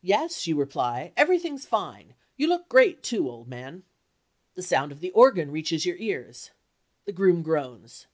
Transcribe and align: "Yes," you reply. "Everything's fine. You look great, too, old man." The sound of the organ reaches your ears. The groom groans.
"Yes," 0.00 0.46
you 0.46 0.56
reply. 0.56 1.12
"Everything's 1.14 1.66
fine. 1.66 2.14
You 2.38 2.46
look 2.48 2.70
great, 2.70 3.02
too, 3.02 3.28
old 3.28 3.48
man." 3.48 3.82
The 4.54 4.62
sound 4.62 4.92
of 4.92 5.00
the 5.00 5.10
organ 5.10 5.50
reaches 5.50 5.84
your 5.84 5.96
ears. 5.96 6.52
The 7.04 7.12
groom 7.12 7.42
groans. 7.42 8.06